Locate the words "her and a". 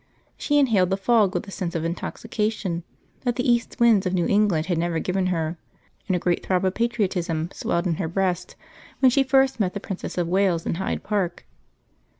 5.27-6.19